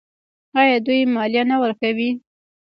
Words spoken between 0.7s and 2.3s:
دوی مالیه نه ورکوي؟